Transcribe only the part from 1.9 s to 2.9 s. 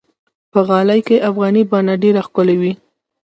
ډېره ښکلي وي.